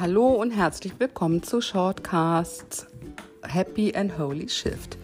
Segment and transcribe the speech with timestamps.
[0.00, 2.86] Hallo und herzlich willkommen zu Shortcasts
[3.42, 4.96] Happy and Holy Shift.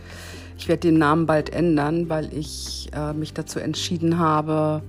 [0.56, 4.80] Ich werde den Namen bald ändern, weil ich äh, mich dazu entschieden habe,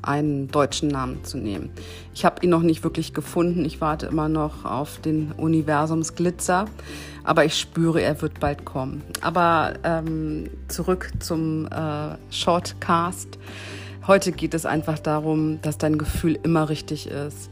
[0.00, 1.68] einen deutschen Namen zu nehmen.
[2.14, 3.66] Ich habe ihn noch nicht wirklich gefunden.
[3.66, 6.64] Ich warte immer noch auf den Universumsglitzer,
[7.22, 9.02] aber ich spüre, er wird bald kommen.
[9.20, 13.38] Aber ähm, zurück zum äh, Shortcast.
[14.06, 17.50] Heute geht es einfach darum, dass dein Gefühl immer richtig ist.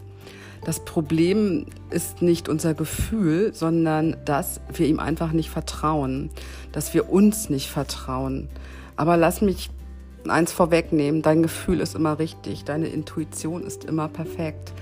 [0.64, 6.30] Das Problem ist nicht unser Gefühl, sondern dass wir ihm einfach nicht vertrauen,
[6.72, 8.48] dass wir uns nicht vertrauen.
[8.96, 9.70] Aber lass mich
[10.28, 14.72] eins vorwegnehmen, dein Gefühl ist immer richtig, deine Intuition ist immer perfekt.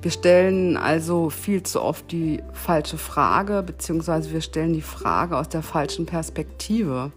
[0.00, 5.48] Wir stellen also viel zu oft die falsche Frage, beziehungsweise wir stellen die Frage aus
[5.48, 7.10] der falschen Perspektive.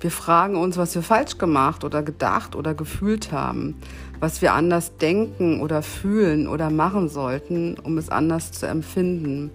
[0.00, 3.74] Wir fragen uns, was wir falsch gemacht oder gedacht oder gefühlt haben,
[4.18, 9.50] was wir anders denken oder fühlen oder machen sollten, um es anders zu empfinden.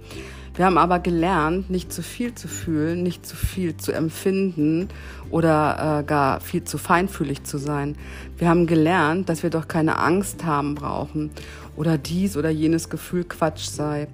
[0.56, 4.88] Wir haben aber gelernt, nicht zu viel zu fühlen, nicht zu viel zu empfinden
[5.30, 7.97] oder äh, gar viel zu feinfühlig zu sein.
[8.38, 11.31] Wir haben gelernt, dass wir doch keine Angst haben brauchen
[11.75, 14.08] oder dies oder jenes Gefühl Quatsch sei.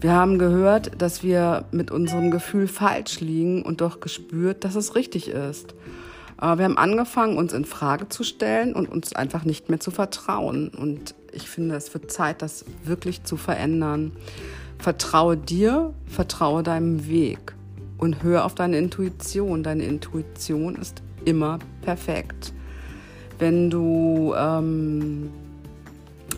[0.00, 4.94] Wir haben gehört, dass wir mit unserem Gefühl falsch liegen und doch gespürt, dass es
[4.94, 5.74] richtig ist.
[6.40, 10.68] Wir haben angefangen, uns in Frage zu stellen und uns einfach nicht mehr zu vertrauen.
[10.68, 14.12] Und ich finde, es wird Zeit, das wirklich zu verändern.
[14.78, 17.54] Vertraue dir, vertraue deinem Weg
[17.98, 19.62] und hör auf deine Intuition.
[19.62, 22.52] Deine Intuition ist immer perfekt.
[23.38, 25.30] Wenn du ähm,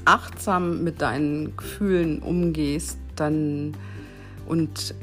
[0.04, 3.74] achtsam mit deinen Gefühlen umgehst, dann
[4.46, 4.94] und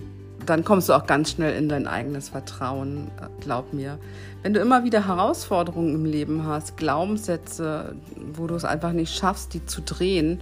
[0.46, 4.00] dann kommst du auch ganz schnell in dein eigenes Vertrauen, glaub mir.
[4.44, 7.96] Wenn du immer wieder Herausforderungen im Leben hast, Glaubenssätze,
[8.34, 10.40] wo du es einfach nicht schaffst, die zu drehen,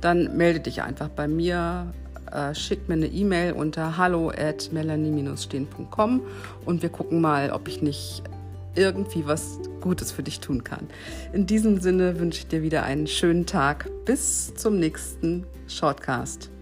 [0.00, 1.92] dann melde dich einfach bei mir,
[2.34, 6.20] äh, schick mir eine E-Mail unter hallo at melanie-stehen.com
[6.64, 8.22] und wir gucken mal, ob ich nicht
[8.74, 10.88] irgendwie was Gutes für dich tun kann.
[11.32, 13.88] In diesem Sinne wünsche ich dir wieder einen schönen Tag.
[14.04, 16.53] Bis zum nächsten Shortcast.